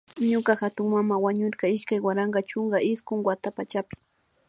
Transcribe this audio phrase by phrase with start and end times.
[0.31, 3.95] Ñuka hatunmana wañurka iskay waranka chunka iskun wata pachapi